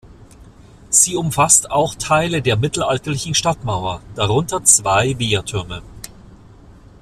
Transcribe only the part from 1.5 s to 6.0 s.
auch Teile der mittelalterlichen Stadtmauer, darunter zwei Wehrtürme.